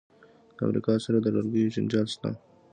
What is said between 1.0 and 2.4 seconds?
سره د لرګیو جنجال شته.